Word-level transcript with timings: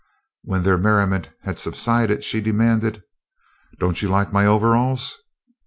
When 0.43 0.63
their 0.63 0.79
merriment 0.79 1.29
had 1.43 1.59
subsided, 1.59 2.23
she 2.23 2.41
demanded: 2.41 3.03
"Don't 3.77 4.01
you 4.01 4.09
like 4.09 4.33
my 4.33 4.47
overalls?" 4.47 5.21